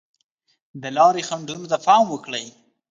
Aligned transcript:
د 0.81 0.83
لارې 0.97 1.21
خنډونو 1.27 1.65
ته 1.71 1.77
پام 1.85 2.05
وکړئ. 2.09 2.45